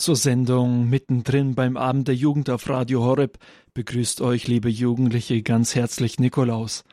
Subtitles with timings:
[0.00, 3.36] Zur Sendung mittendrin beim Abend der Jugend auf Radio Horeb
[3.74, 6.84] begrüßt euch, liebe Jugendliche, ganz herzlich Nikolaus.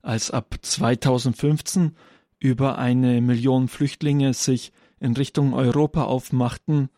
[0.00, 1.94] Als ab 2015
[2.38, 6.88] über eine Million Flüchtlinge sich in Richtung Europa aufmachten,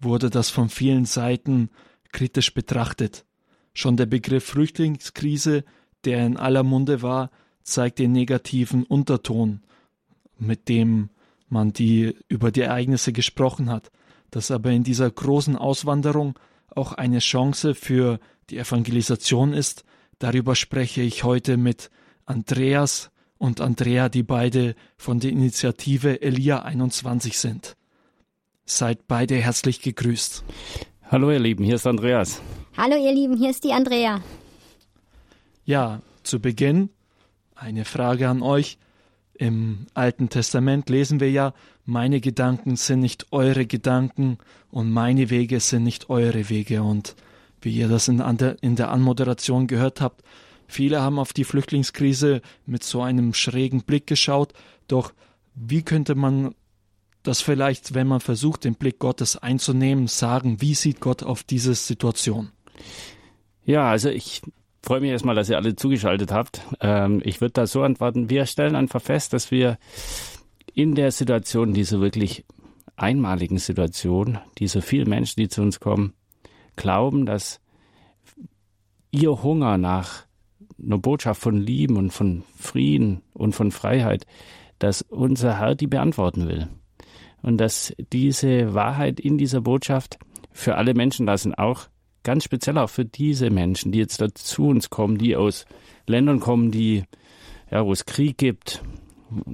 [0.00, 1.70] wurde das von vielen Seiten
[2.10, 3.24] kritisch betrachtet.
[3.72, 5.62] Schon der Begriff Flüchtlingskrise,
[6.04, 7.30] der in aller Munde war,
[7.62, 9.62] zeigt den negativen Unterton,
[10.38, 11.10] mit dem
[11.48, 13.92] man die über die Ereignisse gesprochen hat
[14.34, 16.36] dass aber in dieser großen Auswanderung
[16.74, 18.18] auch eine Chance für
[18.50, 19.84] die Evangelisation ist.
[20.18, 21.88] Darüber spreche ich heute mit
[22.26, 27.76] Andreas und Andrea, die beide von der Initiative Elia 21 sind.
[28.64, 30.42] Seid beide herzlich gegrüßt.
[31.04, 32.42] Hallo ihr Lieben, hier ist Andreas.
[32.76, 34.20] Hallo ihr Lieben, hier ist die Andrea.
[35.64, 36.90] Ja, zu Beginn
[37.54, 38.78] eine Frage an euch.
[39.36, 44.38] Im Alten Testament lesen wir ja, meine Gedanken sind nicht eure Gedanken
[44.70, 46.82] und meine Wege sind nicht eure Wege.
[46.82, 47.16] Und
[47.60, 50.22] wie ihr das in, der, in der Anmoderation gehört habt,
[50.66, 54.52] viele haben auf die Flüchtlingskrise mit so einem schrägen Blick geschaut.
[54.86, 55.12] Doch
[55.54, 56.54] wie könnte man
[57.24, 61.74] das vielleicht, wenn man versucht, den Blick Gottes einzunehmen, sagen, wie sieht Gott auf diese
[61.74, 62.50] Situation?
[63.64, 64.42] Ja, also ich
[64.84, 66.60] freue mich erstmal, dass ihr alle zugeschaltet habt.
[66.80, 69.78] Ähm, ich würde da so antworten, wir stellen einfach fest, dass wir
[70.74, 72.44] in der Situation, dieser wirklich
[72.96, 76.12] einmaligen Situation, dieser vielen Menschen, die zu uns kommen,
[76.76, 77.60] glauben, dass
[79.10, 80.26] ihr Hunger nach
[80.82, 84.26] einer Botschaft von Lieben und von Frieden und von Freiheit,
[84.78, 86.68] dass unser Herr die beantworten will.
[87.42, 90.18] Und dass diese Wahrheit in dieser Botschaft
[90.50, 91.88] für alle Menschen da sind, auch
[92.24, 95.66] ganz speziell auch für diese Menschen, die jetzt da zu uns kommen, die aus
[96.06, 97.04] Ländern kommen, die,
[97.70, 98.82] ja, wo es Krieg gibt,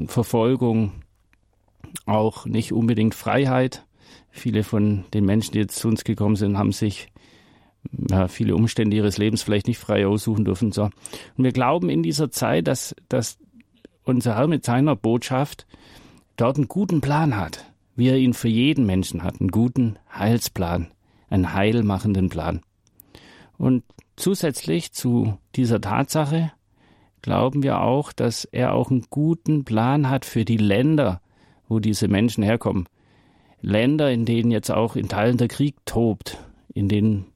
[0.07, 0.93] Verfolgung,
[2.07, 3.85] auch nicht unbedingt Freiheit.
[4.31, 7.09] Viele von den Menschen, die jetzt zu uns gekommen sind, haben sich
[8.09, 10.73] ja, viele Umstände ihres Lebens vielleicht nicht frei aussuchen dürfen.
[10.73, 10.85] So.
[10.85, 13.39] Und wir glauben in dieser Zeit, dass, dass
[14.05, 15.67] unser Herr mit seiner Botschaft
[16.37, 20.89] dort einen guten Plan hat, wie er ihn für jeden Menschen hat, einen guten Heilsplan
[21.31, 22.61] einen heilmachenden Plan.
[23.61, 23.85] Und
[24.17, 26.51] zusätzlich zu dieser Tatsache
[27.21, 31.21] glauben wir auch, dass er auch einen guten Plan hat für die Länder,
[31.69, 32.89] wo diese Menschen herkommen.
[33.61, 36.39] Länder, in denen jetzt auch in Teilen der Krieg tobt,
[36.73, 37.27] in denen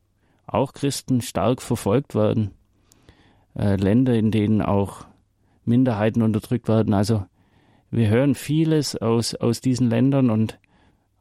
[0.46, 2.52] auch Christen stark verfolgt werden,
[3.54, 5.04] äh, Länder, in denen auch
[5.66, 6.94] Minderheiten unterdrückt werden.
[6.94, 7.26] Also
[7.90, 10.58] wir hören vieles aus, aus diesen Ländern und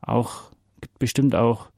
[0.01, 0.43] auch
[0.97, 1.72] bestimmt auch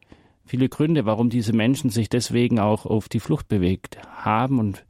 [0.45, 4.85] viele Gründe, warum diese Menschen sich deswegen auch auf die Flucht bewegt haben und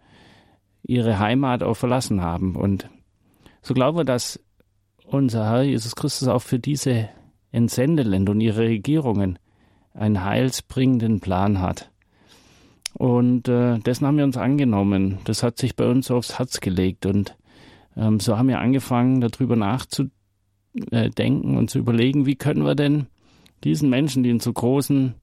[0.84, 2.56] ihre Heimat auch verlassen haben.
[2.56, 2.90] Und
[3.62, 4.40] so glauben wir, dass
[5.06, 7.10] unser Herr Jesus Christus auch für diese
[7.52, 9.40] Entsendeländer und ihre Regierungen
[9.94, 11.90] einen heilsbringenden Plan hat.
[12.94, 15.20] Und äh, dessen haben wir uns angenommen.
[15.26, 17.06] Das hat sich bei uns aufs Herz gelegt.
[17.06, 17.36] Und
[17.96, 23.08] ähm, so haben wir angefangen, darüber nachzudenken und zu überlegen, wie können wir denn
[23.64, 25.16] diesen Menschen, die in so großen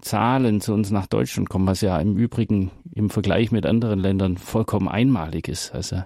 [0.00, 4.36] Zahlen zu uns nach Deutschland kommen, was ja im Übrigen im Vergleich mit anderen Ländern
[4.36, 5.74] vollkommen einmalig ist.
[5.74, 6.02] Also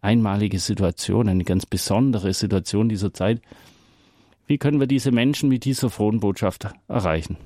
[0.00, 3.40] einmalige Situation, eine ganz besondere Situation dieser Zeit.
[4.46, 7.36] Wie können wir diese Menschen mit dieser frohen Botschaft erreichen?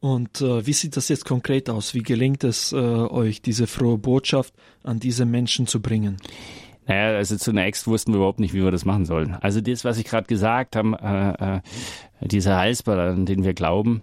[0.00, 1.94] Und äh, wie sieht das jetzt konkret aus?
[1.94, 6.16] Wie gelingt es äh, euch, diese frohe Botschaft an diese Menschen zu bringen?
[6.90, 9.36] Naja, also zunächst wussten wir überhaupt nicht, wie wir das machen sollen.
[9.40, 11.58] Also das, was ich gerade gesagt habe, äh,
[12.24, 14.02] äh, dieser Heilsball, an den wir glauben,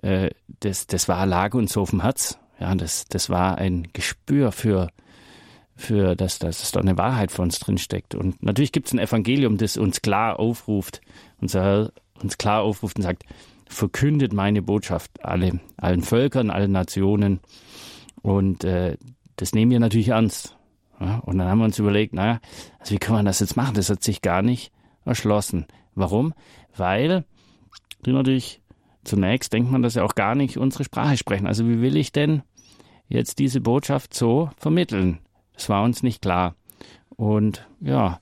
[0.00, 2.38] äh, das, das war lag uns so auf dem Herz.
[2.58, 4.88] Ja, das, das war ein Gespür für,
[5.74, 8.14] für dass, dass da eine Wahrheit für uns drin steckt.
[8.14, 11.02] Und natürlich gibt es ein Evangelium, das uns klar aufruft,
[11.42, 13.24] unser Herr uns klar aufruft und sagt,
[13.68, 17.40] verkündet meine Botschaft alle, allen Völkern, allen Nationen.
[18.22, 18.96] Und äh,
[19.36, 20.55] das nehmen wir natürlich ernst.
[21.00, 22.40] Ja, und dann haben wir uns überlegt, naja,
[22.78, 23.74] also wie kann man das jetzt machen?
[23.74, 24.72] Das hat sich gar nicht
[25.04, 25.66] erschlossen.
[25.94, 26.34] Warum?
[26.76, 27.24] Weil
[28.04, 28.62] die natürlich
[29.04, 31.46] zunächst denkt man, dass sie auch gar nicht unsere Sprache sprechen.
[31.46, 32.42] Also wie will ich denn
[33.08, 35.18] jetzt diese Botschaft so vermitteln?
[35.54, 36.54] Das war uns nicht klar.
[37.10, 38.20] Und ja,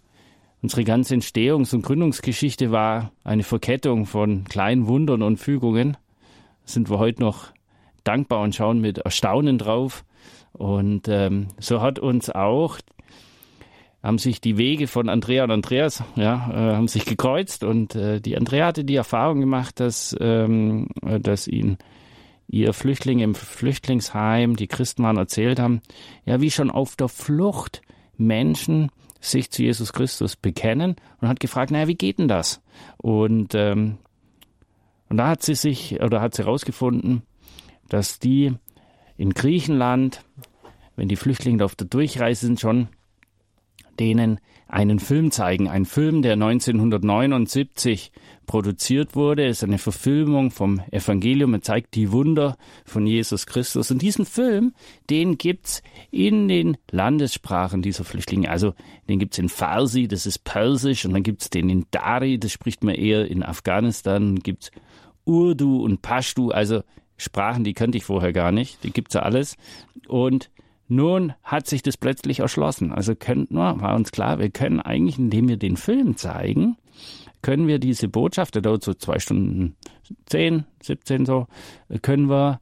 [0.63, 5.97] unsere ganze Entstehungs- und Gründungsgeschichte war eine Verkettung von kleinen Wundern und Fügungen.
[6.65, 7.53] Sind wir heute noch
[8.05, 10.05] dankbar und schauen mit Erstaunen drauf.
[10.55, 12.79] Und ähm, so hat uns auch
[14.03, 18.21] haben sich die Wege von Andrea und Andreas ja, äh, haben sich gekreuzt und äh,
[18.21, 21.79] die Andrea hatte die Erfahrung gemacht, dass, ähm, dass ihn
[22.47, 25.81] ihr Flüchtlinge im Flüchtlingsheim, die Christen waren, erzählt haben,
[26.27, 27.81] ja, wie schon auf der Flucht
[28.19, 28.91] Menschen
[29.21, 32.63] sich zu Jesus Christus bekennen und hat gefragt, naja, wie geht denn das?
[32.99, 33.97] Und ähm,
[35.09, 37.23] Und da hat sie sich oder hat sie herausgefunden,
[37.89, 38.53] dass die
[39.17, 40.25] in Griechenland,
[40.97, 42.89] wenn die Flüchtlinge auf der Durchreise sind, schon
[43.99, 45.69] denen einen Film zeigen.
[45.69, 48.11] Ein Film, der 1979
[48.47, 51.55] produziert wurde, ist eine Verfilmung vom Evangelium.
[51.55, 53.91] Er zeigt die Wunder von Jesus Christus.
[53.91, 54.75] Und diesen Film,
[55.11, 58.51] den gibt's in den Landessprachen dieser Flüchtlinge.
[58.51, 58.75] Also
[59.09, 62.83] den gibt's in Farsi, das ist Persisch, und dann gibt's den in Dari, das spricht
[62.83, 64.35] man eher in Afghanistan.
[64.35, 64.71] Dann gibt's
[65.25, 66.83] Urdu und Pashtu, also
[67.17, 68.83] Sprachen, die kannte ich vorher gar nicht.
[68.85, 69.57] Die gibt's ja alles.
[70.09, 70.51] Und
[70.89, 72.93] nun hat sich das plötzlich erschlossen.
[72.93, 76.77] Also könnten wir, war uns klar, wir können eigentlich, indem wir den Film zeigen,
[77.43, 79.77] können wir diese Botschaft, der dauert so zwei Stunden
[80.27, 81.47] zehn, 17 so,
[82.03, 82.61] können wir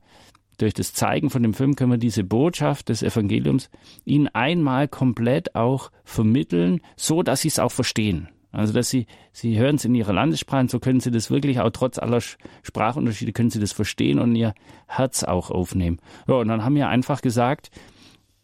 [0.58, 3.70] durch das Zeigen von dem Film können wir diese Botschaft des Evangeliums
[4.04, 8.28] ihnen einmal komplett auch vermitteln, so dass sie es auch verstehen.
[8.52, 11.70] Also, dass sie, sie hören es in ihrer Landessprache, so können sie das wirklich auch
[11.70, 12.20] trotz aller
[12.62, 14.54] Sprachunterschiede können sie das verstehen und ihr
[14.86, 15.98] Herz auch aufnehmen.
[16.28, 17.70] Ja, und dann haben wir einfach gesagt,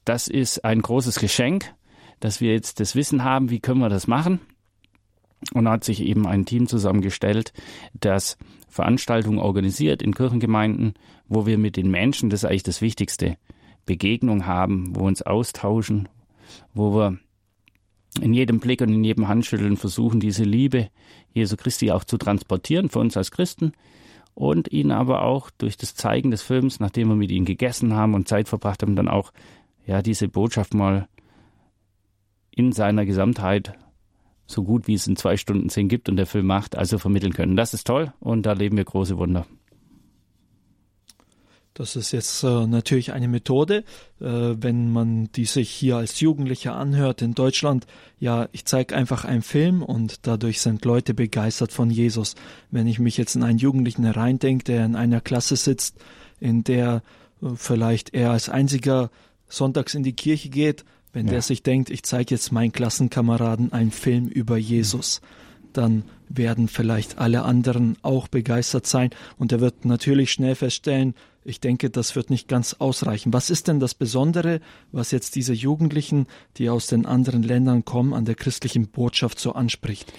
[0.05, 1.75] das ist ein großes Geschenk,
[2.21, 4.41] dass wir jetzt das Wissen haben, wie können wir das machen.
[5.53, 7.53] Und hat sich eben ein Team zusammengestellt,
[7.93, 8.39] das
[8.69, 10.95] Veranstaltungen organisiert in Kirchengemeinden,
[11.29, 13.37] wo wir mit den Menschen, das ist eigentlich das Wichtigste,
[13.87, 16.09] Begegnung haben, wo wir uns austauschen,
[16.75, 17.19] wo wir
[18.19, 20.88] in jedem Blick und in jedem Handschütteln versuchen, diese Liebe
[21.32, 23.73] Jesu Christi auch zu transportieren für uns als Christen
[24.35, 28.15] und ihn aber auch durch das Zeigen des Films, nachdem wir mit ihnen gegessen haben
[28.15, 29.32] und Zeit verbracht haben, dann auch
[29.87, 31.09] ja, diese Botschaft mal
[32.50, 33.75] in seiner Gesamtheit
[34.47, 37.35] so gut wie es in zwei Stunden zehn gibt und der Film macht, also vermitteln
[37.35, 37.56] können.
[37.56, 39.47] Das ist toll und da leben wir große Wunder.
[41.79, 43.85] Das ist jetzt äh, natürlich eine Methode,
[44.21, 47.87] äh, wenn man die sich hier als Jugendlicher anhört in Deutschland.
[48.19, 52.35] Ja, ich zeige einfach einen Film und dadurch sind Leute begeistert von Jesus.
[52.73, 55.95] Wenn ich mich jetzt in einen Jugendlichen hereindenke, der in einer Klasse sitzt,
[56.41, 57.01] in der
[57.43, 59.13] äh, vielleicht er als einziger
[59.49, 61.35] sonntags in die Kirche geht, wenn ja.
[61.35, 65.21] der sich denkt, ich zeige jetzt meinen Klassenkameraden einen Film über Jesus,
[65.73, 71.15] dann werden vielleicht alle anderen auch begeistert sein und er wird natürlich schnell feststellen,
[71.49, 73.33] ich denke, das wird nicht ganz ausreichen.
[73.33, 74.61] Was ist denn das Besondere,
[74.93, 79.53] was jetzt diese Jugendlichen, die aus den anderen Ländern kommen, an der christlichen Botschaft so
[79.53, 80.12] anspricht?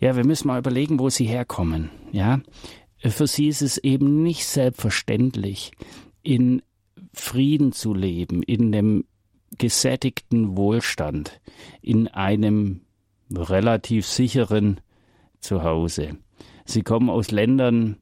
[0.00, 1.90] Ja, wir müssen mal überlegen, wo sie herkommen.
[2.12, 2.40] Ja,
[2.98, 5.72] für sie ist es eben nicht selbstverständlich,
[6.22, 6.62] in
[7.12, 9.04] Frieden zu leben, in dem
[9.58, 11.40] gesättigten Wohlstand,
[11.80, 12.80] in einem
[13.30, 14.80] relativ sicheren
[15.40, 16.18] Zuhause.
[16.64, 17.98] Sie kommen aus Ländern,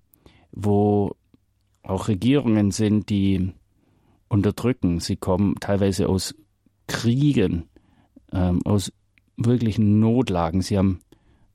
[0.53, 1.17] wo
[1.83, 3.53] auch Regierungen sind, die
[4.29, 5.01] unterdrücken.
[5.01, 6.35] Sie kommen teilweise aus
[6.87, 7.69] Kriegen,
[8.33, 8.93] ähm, aus
[9.37, 10.63] wirklichen Notlagen.
[10.63, 11.01] Sie haben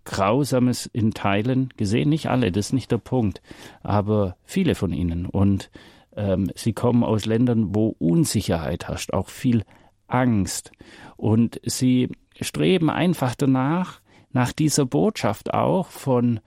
[0.05, 3.41] Grausames in Teilen gesehen, nicht alle, das ist nicht der Punkt,
[3.83, 5.25] aber viele von ihnen.
[5.25, 5.69] Und
[6.15, 9.63] ähm, sie kommen aus Ländern, wo Unsicherheit herrscht, auch viel
[10.07, 10.71] Angst.
[11.17, 12.09] Und sie
[12.39, 13.99] streben einfach danach,
[14.31, 16.39] nach dieser Botschaft auch von,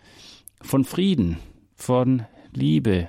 [0.63, 1.39] von Frieden,
[1.75, 3.09] von Liebe,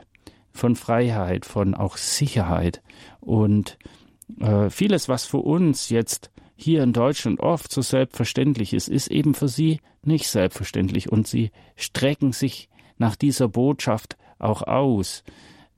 [0.52, 2.82] von Freiheit, von auch Sicherheit.
[3.20, 3.78] Und
[4.40, 9.34] äh, vieles, was für uns jetzt hier in Deutschland oft so selbstverständlich ist, ist eben
[9.34, 11.12] für sie nicht selbstverständlich.
[11.12, 15.24] Und sie strecken sich nach dieser Botschaft auch aus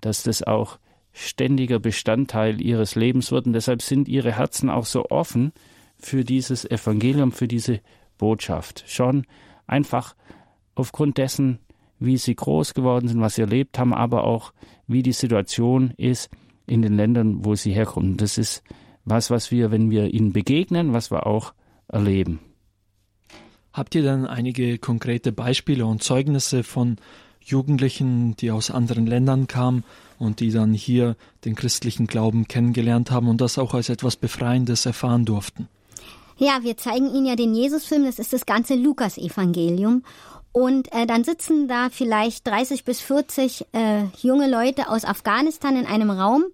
[0.03, 0.79] dass das auch
[1.13, 3.45] ständiger Bestandteil ihres Lebens wird.
[3.45, 5.53] Und deshalb sind ihre Herzen auch so offen
[5.97, 7.79] für dieses Evangelium, für diese
[8.17, 8.83] Botschaft.
[8.87, 9.25] Schon
[9.67, 10.15] einfach
[10.75, 11.59] aufgrund dessen,
[12.03, 14.53] wie sie groß geworden sind, was sie erlebt haben, aber auch
[14.87, 16.29] wie die Situation ist
[16.67, 18.17] in den Ländern, wo sie herkommen.
[18.17, 18.63] Das ist
[19.05, 21.53] was, was wir, wenn wir ihnen begegnen, was wir auch
[21.87, 22.39] erleben.
[23.71, 26.97] Habt ihr dann einige konkrete Beispiele und Zeugnisse von
[27.41, 29.83] Jugendlichen, die aus anderen Ländern kamen
[30.19, 34.85] und die dann hier den christlichen Glauben kennengelernt haben und das auch als etwas Befreiendes
[34.85, 35.67] erfahren durften.
[36.37, 40.03] Ja, wir zeigen Ihnen ja den Jesusfilm, das ist das ganze Lukas-Evangelium.
[40.53, 45.85] Und äh, dann sitzen da vielleicht 30 bis 40 äh, junge Leute aus Afghanistan in
[45.85, 46.45] einem Raum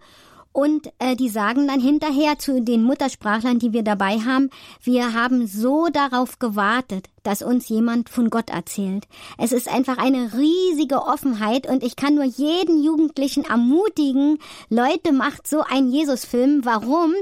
[0.52, 4.50] und äh, die sagen dann hinterher zu den Muttersprachlern, die wir dabei haben,
[4.82, 9.08] wir haben so darauf gewartet, dass uns jemand von Gott erzählt.
[9.38, 14.40] Es ist einfach eine riesige Offenheit und ich kann nur jeden Jugendlichen ermutigen,
[14.70, 16.66] Leute, macht so einen Jesusfilm.
[16.66, 17.14] Warum?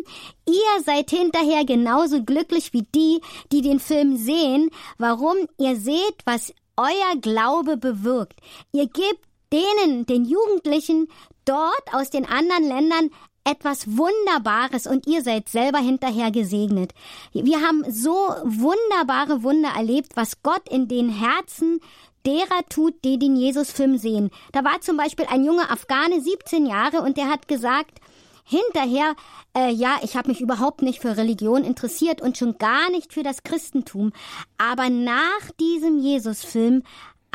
[0.48, 3.19] Ihr seid hinterher genauso glücklich wie die,
[3.51, 4.69] die den Film sehen.
[4.98, 5.36] Warum?
[5.57, 8.39] Ihr seht, was euer Glaube bewirkt.
[8.72, 9.19] Ihr gebt
[9.51, 11.07] denen, den Jugendlichen,
[11.46, 13.10] dort aus den anderen Ländern
[13.43, 16.93] etwas Wunderbares und ihr seid selber hinterher gesegnet.
[17.31, 18.12] Wir haben so
[18.43, 21.79] wunderbare Wunder erlebt, was Gott in den Herzen
[22.25, 24.31] derer tut, die den Jesus-Film sehen.
[24.51, 28.01] Da war zum Beispiel ein junger Afghane, 17 Jahre, und der hat gesagt,
[28.48, 29.16] hinterher,
[29.56, 33.24] äh, ja, ich habe mich überhaupt nicht für Religion interessiert und schon gar nicht für
[33.24, 34.13] das Christentum.
[34.58, 36.84] Aber nach diesem Jesus-Film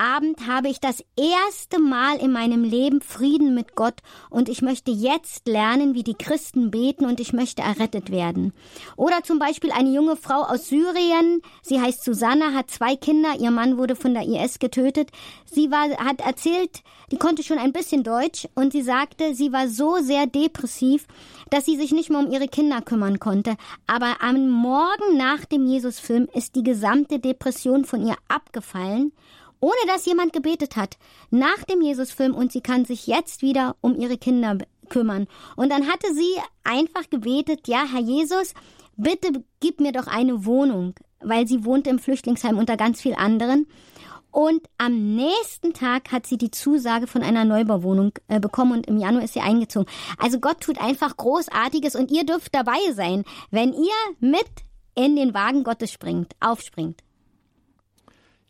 [0.03, 3.95] Abend habe ich das erste Mal in meinem Leben Frieden mit Gott
[4.31, 8.53] und ich möchte jetzt lernen, wie die Christen beten und ich möchte errettet werden.
[8.97, 13.53] Oder zum Beispiel eine junge Frau aus Syrien, sie heißt Susanna, hat zwei Kinder, ihr
[13.53, 15.11] Mann wurde von der IS getötet.
[15.45, 16.83] Sie war, hat erzählt,
[17.13, 21.07] die konnte schon ein bisschen Deutsch und sie sagte, sie war so sehr depressiv,
[21.51, 23.55] dass sie sich nicht mehr um ihre Kinder kümmern konnte.
[23.87, 29.13] Aber am Morgen nach dem Jesusfilm ist die gesamte Depression von ihr abgefallen
[29.63, 30.99] ohne dass jemand gebetet hat,
[31.31, 35.29] nach dem Jesusfilm und sie kann sich jetzt wieder um ihre Kinder kümmern.
[35.55, 38.55] Und dann hatte sie einfach gebetet, ja, Herr Jesus,
[38.97, 43.69] bitte gib mir doch eine Wohnung, weil sie wohnte im Flüchtlingsheim unter ganz viel anderen.
[44.33, 48.99] Und am nächsten Tag hat sie die Zusage von einer Neubauwohnung äh, bekommen und im
[48.99, 49.87] Januar ist sie eingezogen.
[50.19, 54.49] Also Gott tut einfach Großartiges und ihr dürft dabei sein, wenn ihr mit
[54.97, 57.01] in den Wagen Gottes springt, aufspringt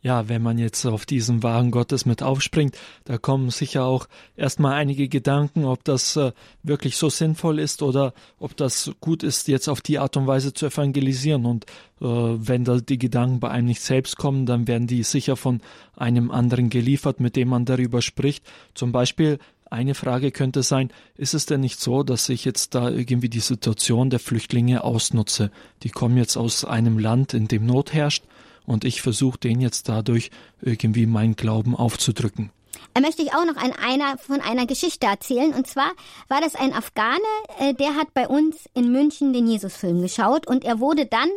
[0.03, 4.73] ja, wenn man jetzt auf diesen Wagen Gottes mit aufspringt, da kommen sicher auch erstmal
[4.73, 9.69] einige Gedanken, ob das äh, wirklich so sinnvoll ist oder ob das gut ist, jetzt
[9.69, 11.45] auf die Art und Weise zu evangelisieren.
[11.45, 11.65] Und
[12.01, 15.61] äh, wenn da die Gedanken bei einem nicht selbst kommen, dann werden die sicher von
[15.95, 18.45] einem anderen geliefert, mit dem man darüber spricht.
[18.73, 22.89] Zum Beispiel eine Frage könnte sein, ist es denn nicht so, dass ich jetzt da
[22.89, 25.49] irgendwie die Situation der Flüchtlinge ausnutze?
[25.81, 28.23] Die kommen jetzt aus einem Land, in dem Not herrscht,
[28.65, 32.51] und ich versuche den jetzt dadurch irgendwie meinen Glauben aufzudrücken.
[32.93, 35.53] Er möchte ich auch noch an einer, von einer Geschichte erzählen.
[35.53, 35.91] Und zwar
[36.27, 37.19] war das ein Afghane,
[37.59, 41.29] äh, der hat bei uns in München den Jesusfilm geschaut und er wurde dann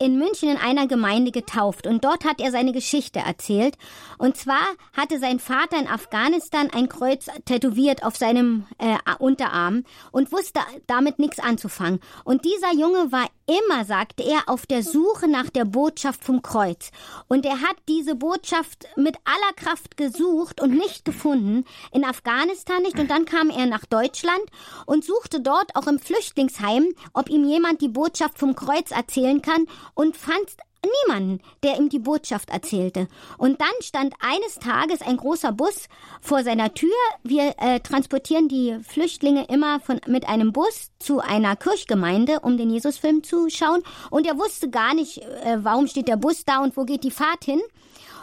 [0.00, 3.76] in München in einer Gemeinde getauft und dort hat er seine Geschichte erzählt.
[4.16, 4.64] Und zwar
[4.96, 11.18] hatte sein Vater in Afghanistan ein Kreuz tätowiert auf seinem äh, Unterarm und wusste damit
[11.18, 12.00] nichts anzufangen.
[12.24, 16.90] Und dieser Junge war immer, sagte er, auf der Suche nach der Botschaft vom Kreuz.
[17.28, 22.98] Und er hat diese Botschaft mit aller Kraft gesucht und nicht gefunden, in Afghanistan nicht.
[22.98, 24.42] Und dann kam er nach Deutschland
[24.86, 29.66] und suchte dort auch im Flüchtlingsheim, ob ihm jemand die Botschaft vom Kreuz erzählen kann
[29.94, 30.38] und fand
[30.84, 33.08] niemanden, der ihm die Botschaft erzählte.
[33.36, 35.88] Und dann stand eines Tages ein großer Bus
[36.20, 36.94] vor seiner Tür.
[37.22, 42.70] Wir äh, transportieren die Flüchtlinge immer von, mit einem Bus zu einer Kirchgemeinde, um den
[42.70, 43.82] Jesusfilm zu schauen.
[44.10, 47.10] Und er wusste gar nicht, äh, warum steht der Bus da und wo geht die
[47.10, 47.60] Fahrt hin.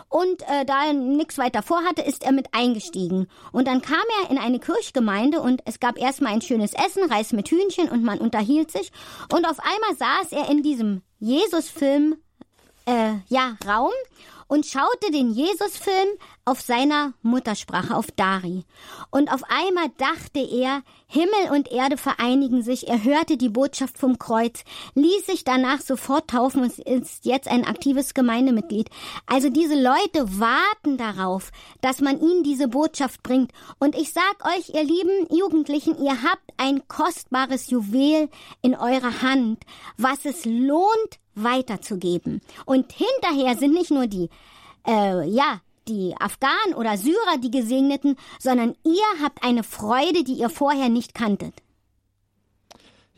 [0.08, 3.28] Und äh, da er nichts weiter vorhatte, ist er mit eingestiegen.
[3.52, 7.34] Und dann kam er in eine Kirchgemeinde und es gab erstmal ein schönes Essen, Reis
[7.34, 8.92] mit Hühnchen und man unterhielt sich.
[9.34, 12.16] Und auf einmal saß er in diesem Jesusfilm
[12.86, 13.92] äh, ja, Raum
[14.48, 16.10] und schaute den Jesusfilm
[16.46, 18.64] auf seiner Muttersprache, auf Dari.
[19.10, 22.88] Und auf einmal dachte er, Himmel und Erde vereinigen sich.
[22.88, 24.64] Er hörte die Botschaft vom Kreuz,
[24.94, 28.90] ließ sich danach sofort taufen und ist jetzt ein aktives Gemeindemitglied.
[29.26, 31.52] Also diese Leute warten darauf,
[31.82, 33.52] dass man ihnen diese Botschaft bringt.
[33.80, 38.30] Und ich sag euch, ihr lieben Jugendlichen, ihr habt ein kostbares Juwel
[38.62, 39.64] in eurer Hand,
[39.98, 42.42] was es lohnt, weiterzugeben.
[42.66, 44.30] Und hinterher sind nicht nur die,
[44.88, 50.50] äh, ja, die Afghanen oder Syrer die Gesegneten, sondern ihr habt eine Freude, die ihr
[50.50, 51.54] vorher nicht kanntet.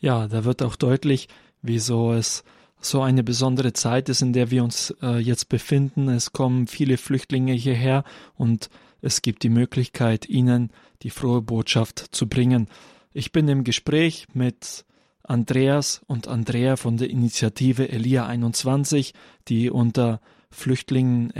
[0.00, 1.28] Ja, da wird auch deutlich,
[1.62, 2.44] wieso es
[2.80, 6.08] so eine besondere Zeit ist, in der wir uns äh, jetzt befinden.
[6.08, 8.04] Es kommen viele Flüchtlinge hierher
[8.36, 8.70] und
[9.00, 10.70] es gibt die Möglichkeit, ihnen
[11.02, 12.68] die frohe Botschaft zu bringen.
[13.12, 14.84] Ich bin im Gespräch mit
[15.22, 19.14] Andreas und Andrea von der Initiative Elia 21,
[19.48, 20.20] die unter
[20.50, 21.32] Flüchtlingen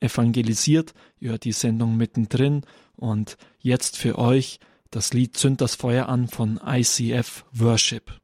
[0.00, 0.94] evangelisiert.
[1.20, 2.62] Ihr die Sendung mittendrin
[2.96, 4.58] und jetzt für euch
[4.90, 8.20] das Lied Zünd das Feuer an von ICF Worship.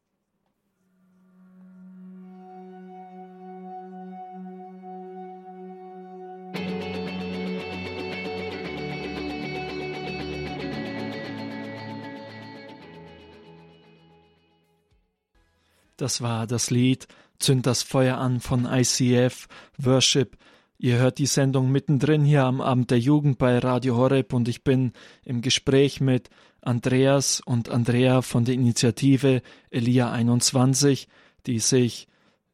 [16.02, 17.06] Das war das Lied
[17.38, 19.46] Zünd das Feuer an von ICF
[19.78, 20.36] Worship.
[20.76, 24.64] Ihr hört die Sendung mittendrin hier am Abend der Jugend bei Radio Horeb und ich
[24.64, 24.94] bin
[25.24, 26.28] im Gespräch mit
[26.60, 31.06] Andreas und Andrea von der Initiative Elia 21,
[31.46, 32.08] die sich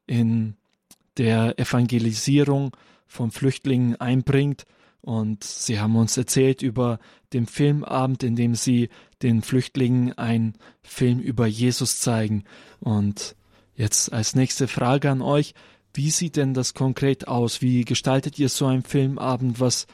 [0.06, 0.54] in
[1.16, 2.76] der Evangelisierung
[3.06, 4.66] von Flüchtlingen einbringt.
[5.00, 6.98] Und sie haben uns erzählt über
[7.32, 8.90] den Filmabend, in dem sie
[9.22, 10.52] den Flüchtlingen einen
[10.82, 12.44] Film über Jesus zeigen.
[12.80, 13.36] Und
[13.78, 15.54] Jetzt als nächste Frage an euch.
[15.94, 17.62] Wie sieht denn das konkret aus?
[17.62, 19.60] Wie gestaltet ihr so einen Filmabend?
[19.60, 19.86] Was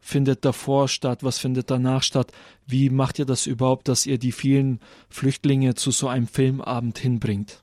[0.00, 2.32] findet davor statt, was findet danach statt?
[2.66, 7.62] Wie macht ihr das überhaupt, dass ihr die vielen Flüchtlinge zu so einem Filmabend hinbringt?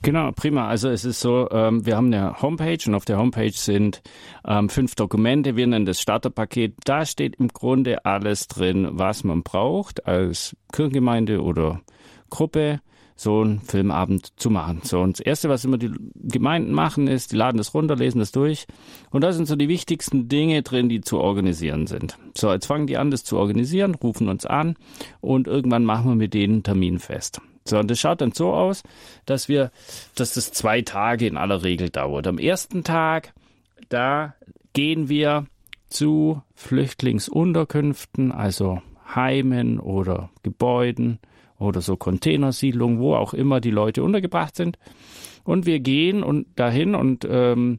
[0.00, 0.66] Genau, prima.
[0.66, 4.00] Also es ist so, ähm, wir haben eine Homepage und auf der Homepage sind
[4.46, 5.56] ähm, fünf Dokumente.
[5.56, 6.74] Wir nennen das Starterpaket.
[6.84, 11.82] Da steht im Grunde alles drin, was man braucht als Kirchengemeinde oder
[12.30, 12.80] Gruppe
[13.16, 14.80] so einen Filmabend zu machen.
[14.84, 18.18] So, und das Erste, was immer die Gemeinden machen, ist, die laden das runter, lesen
[18.18, 18.66] das durch.
[19.10, 22.18] Und da sind so die wichtigsten Dinge drin, die zu organisieren sind.
[22.36, 24.76] So, jetzt fangen die an, das zu organisieren, rufen uns an
[25.22, 27.40] und irgendwann machen wir mit denen einen Termin fest.
[27.64, 28.82] So, und das schaut dann so aus,
[29.24, 29.72] dass wir,
[30.14, 32.26] dass das zwei Tage in aller Regel dauert.
[32.26, 33.32] Am ersten Tag,
[33.88, 34.34] da
[34.74, 35.46] gehen wir
[35.88, 38.82] zu Flüchtlingsunterkünften, also
[39.14, 41.18] Heimen oder Gebäuden
[41.58, 44.78] oder so Containersiedlungen, wo auch immer die Leute untergebracht sind.
[45.44, 47.78] Und wir gehen und dahin und ähm,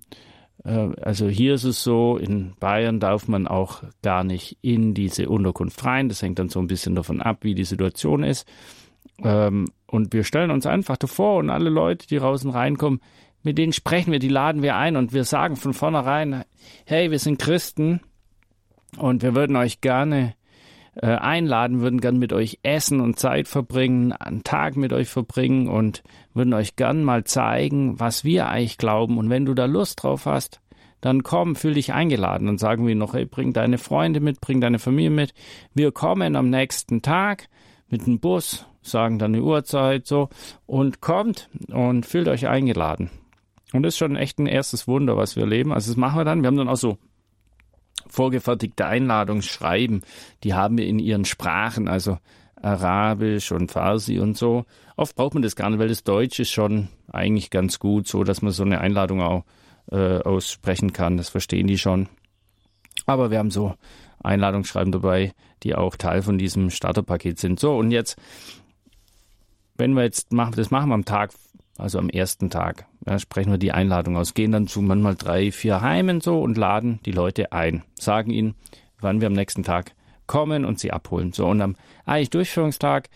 [0.63, 5.29] äh, also hier ist es so, in Bayern darf man auch gar nicht in diese
[5.29, 6.09] Unterkunft rein.
[6.09, 8.47] Das hängt dann so ein bisschen davon ab, wie die Situation ist.
[9.23, 13.01] Ähm, und wir stellen uns einfach davor und alle Leute, die und reinkommen,
[13.43, 16.43] mit denen sprechen wir, die laden wir ein und wir sagen von vornherein,
[16.85, 18.01] hey, wir sind Christen
[18.97, 20.33] und wir würden euch gerne
[21.01, 25.67] äh, einladen, würden gern mit euch essen und Zeit verbringen, einen Tag mit euch verbringen
[25.67, 29.17] und würden euch gern mal zeigen, was wir eigentlich glauben.
[29.17, 30.59] Und wenn du da Lust drauf hast,
[31.01, 32.47] dann komm, fühl dich eingeladen.
[32.47, 35.33] Dann sagen wir noch, hey, bring deine Freunde mit, bring deine Familie mit.
[35.73, 37.47] Wir kommen am nächsten Tag
[37.89, 40.29] mit dem Bus, sagen dann die Uhrzeit so
[40.65, 43.11] und kommt und fühlt euch eingeladen.
[43.73, 45.73] Und das ist schon echt ein erstes Wunder, was wir erleben.
[45.73, 46.41] Also das machen wir dann.
[46.41, 46.97] Wir haben dann auch so
[48.07, 50.01] vorgefertigte Einladungsschreiben,
[50.43, 52.17] die haben wir in ihren Sprachen, also
[52.61, 54.65] Arabisch und Farsi und so.
[54.95, 58.23] Oft braucht man das gar nicht, weil das Deutsch ist schon eigentlich ganz gut, so
[58.23, 59.43] dass man so eine Einladung auch
[59.91, 61.17] äh, aussprechen kann.
[61.17, 62.09] Das verstehen die schon.
[63.05, 63.75] Aber wir haben so
[64.23, 67.59] Einladungsschreiben dabei, die auch Teil von diesem Starterpaket sind.
[67.59, 68.17] So, und jetzt,
[69.75, 71.31] wenn wir jetzt machen, das machen wir am Tag,
[71.77, 75.51] also am ersten Tag, ja, sprechen wir die Einladung aus, gehen dann zu manchmal drei,
[75.51, 78.55] vier Heimen so und laden die Leute ein, sagen ihnen,
[78.99, 79.93] wann wir am nächsten Tag
[80.27, 81.31] kommen und sie abholen.
[81.31, 83.09] So, und am eigentlich Durchführungstag,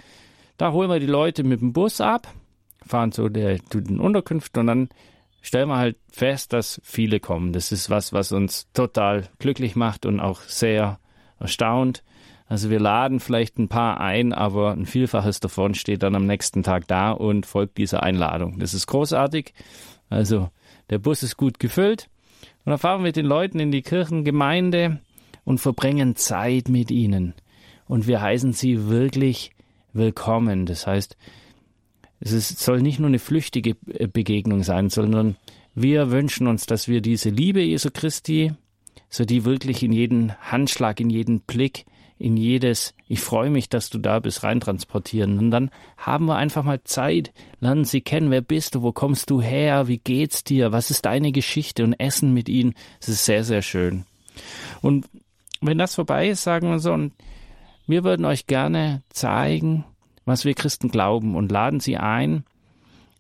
[0.57, 2.33] da holen wir die Leute mit dem Bus ab,
[2.85, 4.89] fahren so der, zu den Unterkünften und dann
[5.41, 7.51] stellen wir halt fest, dass viele kommen.
[7.51, 10.99] Das ist was, was uns total glücklich macht und auch sehr
[11.37, 12.01] erstaunt.
[12.51, 16.63] Also wir laden vielleicht ein paar ein, aber ein Vielfaches davon steht dann am nächsten
[16.63, 18.59] Tag da und folgt dieser Einladung.
[18.59, 19.53] Das ist großartig.
[20.09, 20.49] Also
[20.89, 22.09] der Bus ist gut gefüllt.
[22.65, 24.99] Und dann fahren wir mit den Leuten in die Kirchengemeinde
[25.45, 27.35] und verbringen Zeit mit ihnen.
[27.87, 29.51] Und wir heißen sie wirklich
[29.93, 30.65] willkommen.
[30.65, 31.15] Das heißt,
[32.19, 35.37] es ist, soll nicht nur eine flüchtige Begegnung sein, sondern
[35.73, 38.51] wir wünschen uns, dass wir diese Liebe Jesu Christi,
[39.07, 41.85] so die wirklich in jeden Handschlag, in jeden Blick,
[42.21, 45.39] in jedes, ich freue mich, dass du da bist, reintransportieren.
[45.39, 49.29] Und dann haben wir einfach mal Zeit, lernen sie kennen, wer bist du, wo kommst
[49.31, 52.75] du her, wie geht's dir, was ist deine Geschichte und essen mit ihnen.
[52.99, 54.05] Es ist sehr, sehr schön.
[54.81, 55.07] Und
[55.61, 57.13] wenn das vorbei ist, sagen wir so, und
[57.87, 59.83] wir würden euch gerne zeigen,
[60.25, 62.43] was wir Christen glauben und laden sie ein,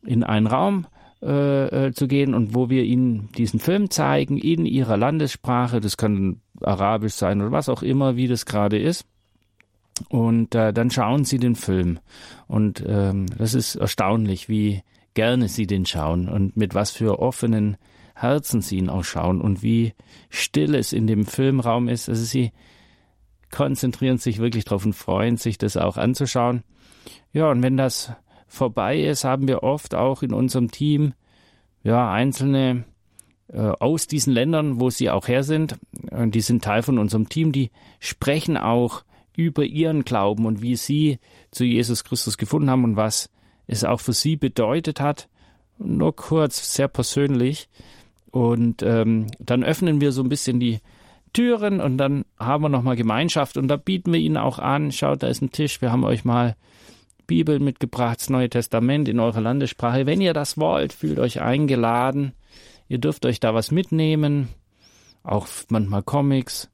[0.05, 0.85] in einen Raum
[1.23, 5.81] äh, äh, zu gehen und wo wir ihnen diesen Film zeigen in ihrer Landessprache.
[5.81, 9.05] Das kann Arabisch sein oder was auch immer, wie das gerade ist.
[10.09, 11.99] Und äh, dann schauen sie den Film.
[12.47, 17.77] Und ähm, das ist erstaunlich, wie gerne sie den schauen und mit was für offenen
[18.15, 19.93] Herzen sie ihn auch schauen und wie
[20.29, 22.07] still es in dem Filmraum ist.
[22.07, 22.51] Also sie
[23.51, 26.63] konzentrieren sich wirklich darauf und freuen sich, das auch anzuschauen.
[27.33, 28.13] Ja, und wenn das
[28.47, 31.13] vorbei ist, haben wir oft auch in unserem Team
[31.83, 32.85] ja einzelne
[33.57, 35.77] aus diesen Ländern, wo sie auch her sind,
[36.09, 39.03] äh, die sind Teil von unserem Team, die sprechen auch
[39.35, 41.19] über ihren Glauben und wie sie
[41.51, 43.29] zu Jesus Christus gefunden haben und was
[43.67, 45.29] es auch für sie bedeutet hat.
[45.77, 47.69] Nur kurz, sehr persönlich.
[48.29, 50.79] Und ähm, dann öffnen wir so ein bisschen die
[51.33, 55.23] Türen und dann haben wir nochmal Gemeinschaft und da bieten wir ihnen auch an, schaut,
[55.23, 56.55] da ist ein Tisch, wir haben euch mal
[57.25, 60.05] Bibel mitgebracht, das Neue Testament in eurer Landessprache.
[60.05, 62.33] Wenn ihr das wollt, fühlt euch eingeladen.
[62.91, 64.49] Ihr dürft euch da was mitnehmen,
[65.23, 66.69] auch manchmal Comics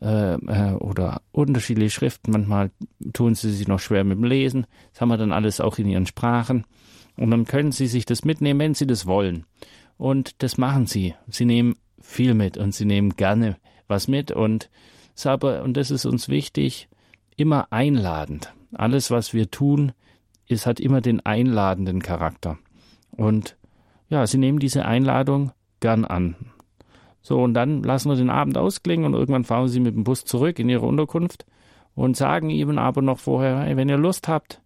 [0.00, 2.30] äh, äh, oder unterschiedliche Schriften.
[2.30, 2.70] Manchmal
[3.12, 4.68] tun sie sich noch schwer mit dem Lesen.
[4.92, 6.66] Das haben wir dann alles auch in ihren Sprachen.
[7.16, 9.44] Und dann können sie sich das mitnehmen, wenn sie das wollen.
[9.96, 11.16] Und das machen sie.
[11.26, 13.56] Sie nehmen viel mit und sie nehmen gerne
[13.88, 14.30] was mit.
[14.30, 14.70] Und,
[15.24, 16.88] und das ist uns wichtig,
[17.34, 18.54] immer einladend.
[18.72, 19.90] Alles, was wir tun,
[20.48, 22.56] es hat immer den einladenden Charakter.
[23.10, 23.56] Und
[24.08, 26.36] ja, sie nehmen diese Einladung gern an.
[27.22, 30.24] So, und dann lassen wir den Abend ausklingen und irgendwann fahren sie mit dem Bus
[30.24, 31.44] zurück in ihre Unterkunft
[31.94, 34.60] und sagen ihm aber noch vorher, hey, wenn ihr Lust habt,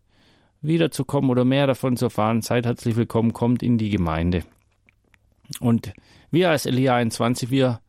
[0.61, 4.43] wiederzukommen oder mehr davon zu erfahren, seid herzlich willkommen, kommt in die Gemeinde.
[5.59, 5.93] Und
[6.31, 7.81] wir als Elia 21, wir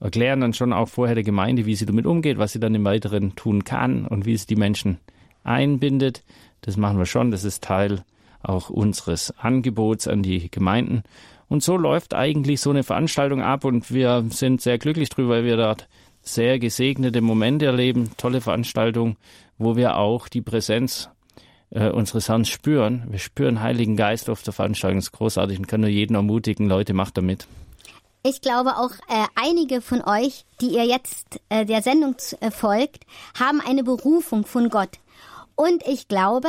[0.00, 2.84] erklären dann schon auch vorher der Gemeinde, wie sie damit umgeht, was sie dann im
[2.84, 4.98] Weiteren tun kann und wie sie die Menschen
[5.44, 6.24] einbindet.
[6.62, 8.04] Das machen wir schon, das ist Teil
[8.42, 11.02] auch unseres Angebots an die Gemeinden.
[11.50, 15.44] Und so läuft eigentlich so eine Veranstaltung ab und wir sind sehr glücklich drüber, weil
[15.44, 15.88] wir dort
[16.22, 19.16] sehr gesegnete Momente erleben, tolle Veranstaltung,
[19.58, 21.10] wo wir auch die Präsenz
[21.70, 23.04] äh, unseres Herrn spüren.
[23.10, 26.68] Wir spüren Heiligen Geist auf der Veranstaltung, das ist großartig und kann nur jeden ermutigen,
[26.68, 27.48] Leute, macht damit.
[28.22, 33.06] Ich glaube auch äh, einige von euch, die ihr jetzt äh, der Sendung äh, folgt,
[33.36, 35.00] haben eine Berufung von Gott.
[35.60, 36.48] Und ich glaube,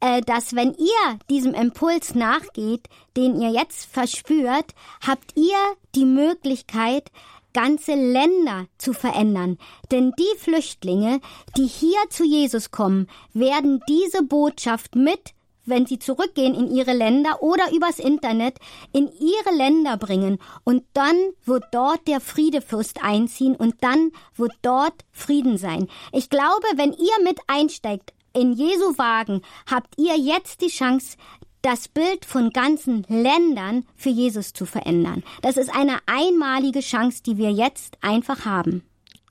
[0.00, 4.72] äh, dass wenn ihr diesem Impuls nachgeht, den ihr jetzt verspürt,
[5.06, 5.58] habt ihr
[5.94, 7.10] die Möglichkeit,
[7.52, 9.58] ganze Länder zu verändern.
[9.90, 11.20] Denn die Flüchtlinge,
[11.58, 15.34] die hier zu Jesus kommen, werden diese Botschaft mit
[15.66, 18.58] wenn sie zurückgehen in ihre Länder oder übers Internet
[18.92, 20.38] in ihre Länder bringen.
[20.64, 25.88] Und dann wird dort der Friedefürst einziehen und dann wird dort Frieden sein.
[26.12, 31.16] Ich glaube, wenn ihr mit einsteigt in Jesu Wagen, habt ihr jetzt die Chance,
[31.62, 35.24] das Bild von ganzen Ländern für Jesus zu verändern.
[35.42, 38.82] Das ist eine einmalige Chance, die wir jetzt einfach haben.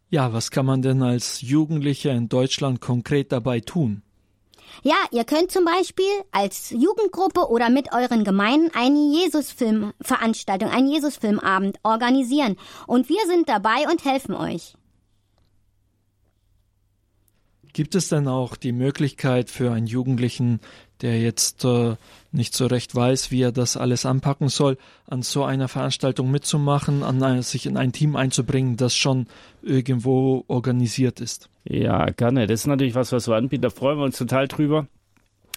[0.09, 4.01] Ja, was kann man denn als Jugendlicher in Deutschland konkret dabei tun?
[4.83, 11.77] Ja, ihr könnt zum Beispiel als Jugendgruppe oder mit euren Gemeinden eine Jesusfilmveranstaltung, einen Jesusfilmabend
[11.83, 12.57] organisieren.
[12.85, 14.75] Und wir sind dabei und helfen euch.
[17.75, 20.61] Gibt es denn auch die Möglichkeit für einen Jugendlichen,
[21.01, 21.97] der jetzt äh,
[22.31, 27.03] nicht so recht weiß, wie er das alles anpacken soll, an so einer Veranstaltung mitzumachen,
[27.03, 29.27] an eine, sich in ein Team einzubringen, das schon
[29.61, 31.49] irgendwo organisiert ist?
[31.65, 32.47] Ja, gerne.
[32.47, 33.63] Das ist natürlich was, was wir anbieten.
[33.63, 34.87] Da freuen wir uns total drüber.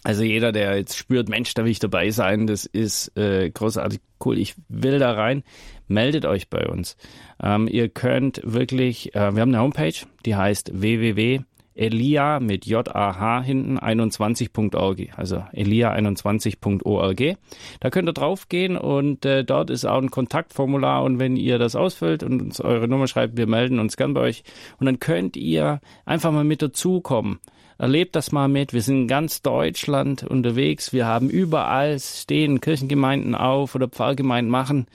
[0.03, 4.01] Also jeder, der jetzt spürt, Mensch, da will ich dabei sein, das ist äh, großartig
[4.25, 4.39] cool.
[4.39, 5.45] Ich will da rein.
[5.87, 6.97] Meldet euch bei uns.
[7.41, 9.95] Ähm, ihr könnt wirklich, äh, wir haben eine Homepage,
[10.27, 11.45] die heißt www
[11.79, 17.37] elia mit J-A-H hinten 21.org, also elia21.org.
[17.81, 21.77] Da könnt ihr draufgehen und äh, dort ist auch ein Kontaktformular und wenn ihr das
[21.77, 24.43] ausfüllt und uns eure Nummer schreibt, wir melden uns gern bei euch
[24.79, 27.39] und dann könnt ihr einfach mal mit dazukommen.
[27.79, 28.73] Erlebt das mal mit.
[28.73, 30.93] Wir sind in ganz Deutschland unterwegs.
[30.93, 34.89] Wir haben überall stehen Kirchengemeinden auf oder Pfarrgemeinden machen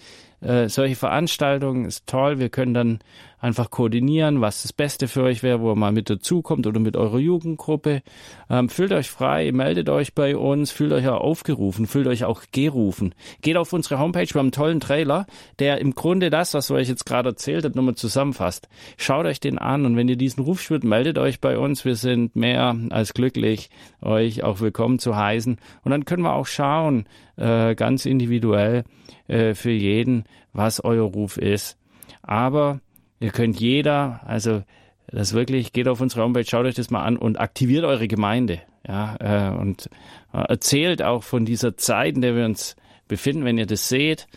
[0.44, 1.86] äh, solche Veranstaltungen.
[1.86, 2.40] Ist toll.
[2.40, 3.00] Wir können dann
[3.44, 6.96] einfach koordinieren, was das Beste für euch wäre, wo ihr mal mit dazukommt oder mit
[6.96, 8.02] eurer Jugendgruppe.
[8.50, 12.44] Ähm, fühlt euch frei, meldet euch bei uns, fühlt euch auch aufgerufen, fühlt euch auch
[12.54, 13.14] gerufen.
[13.42, 15.26] Geht auf unsere Homepage, wir haben einen tollen Trailer,
[15.60, 18.70] der im Grunde das, was wir euch jetzt gerade erzählt habe, nochmal zusammenfasst.
[18.96, 21.84] Schaut euch den an und wenn ihr diesen Ruf spürt, meldet euch bei uns.
[21.84, 23.70] Wir sind mehr als glücklich,
[24.02, 25.58] euch auch willkommen zu heißen.
[25.84, 28.86] Und dann können wir auch schauen, äh, ganz individuell
[29.28, 31.78] äh, für jeden, was euer Ruf ist.
[32.22, 32.80] Aber
[33.20, 34.64] Ihr könnt jeder, also
[35.08, 38.62] das wirklich, geht auf unsere Homepage, schaut euch das mal an und aktiviert eure Gemeinde.
[38.88, 39.90] Ja, äh, und
[40.34, 42.76] äh, erzählt auch von dieser Zeit, in der wir uns
[43.08, 43.46] befinden.
[43.46, 44.28] Wenn ihr das seht,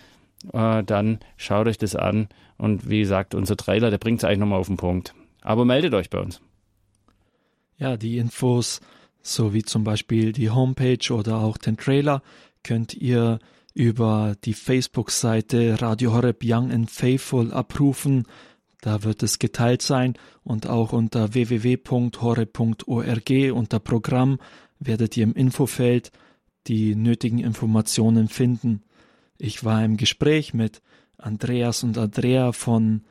[0.52, 2.28] äh, dann schaut euch das an.
[2.58, 5.14] Und wie gesagt, unser Trailer, der bringt es eigentlich nochmal auf den Punkt.
[5.42, 6.40] Aber meldet euch bei uns.
[7.78, 8.80] Ja, die Infos,
[9.20, 12.22] so wie zum Beispiel die Homepage oder auch den Trailer,
[12.62, 13.38] könnt ihr
[13.74, 18.26] über die Facebook-Seite Radio Horeb Young and Faithful abrufen.
[18.86, 24.38] Da wird es geteilt sein und auch unter www.hore.org unter Programm
[24.78, 26.12] werdet ihr im Infofeld
[26.68, 28.84] die nötigen Informationen finden.
[29.38, 30.82] Ich war im Gespräch mit
[31.18, 33.02] Andreas und Andrea von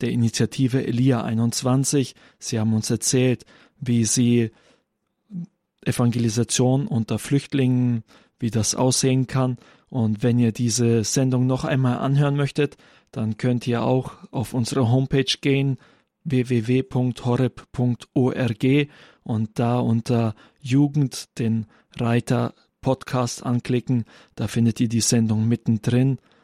[0.00, 2.14] der Initiative Elia 21.
[2.38, 3.44] Sie haben uns erzählt,
[3.78, 4.52] wie sie
[5.84, 8.04] Evangelisation unter Flüchtlingen,
[8.38, 9.58] wie das aussehen kann.
[9.90, 12.78] Und wenn ihr diese Sendung noch einmal anhören möchtet,
[13.14, 15.78] dann könnt ihr auch auf unsere Homepage gehen
[16.24, 17.28] www.horeb.org
[19.22, 24.04] und da unter Jugend den Reiter Podcast anklicken.
[24.34, 26.18] Da findet ihr die Sendung mittendrin